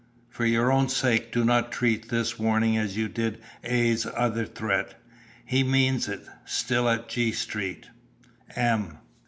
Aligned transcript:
For 0.31 0.47
your 0.47 0.71
own 0.71 0.89
sake 0.89 1.31
do 1.31 1.45
not 1.45 1.71
treat 1.71 2.09
this 2.09 2.39
warning 2.39 2.75
as 2.75 2.97
you 2.97 3.07
did 3.07 3.39
A.'s 3.63 4.07
other 4.07 4.47
threat. 4.47 4.95
He 5.45 5.61
means 5.63 6.07
it. 6.09 6.25
Still 6.43 6.89
at 6.89 7.07
G. 7.07 7.31
Street. 7.31 7.87
"M." 8.55 8.97